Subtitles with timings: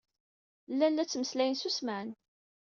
[0.71, 2.09] Llan la ttmeslayen s ussemɛen.